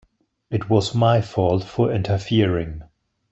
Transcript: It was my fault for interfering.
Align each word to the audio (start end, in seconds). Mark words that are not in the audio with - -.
It 0.49 0.67
was 0.67 0.95
my 0.95 1.21
fault 1.21 1.63
for 1.63 1.91
interfering. 1.93 2.81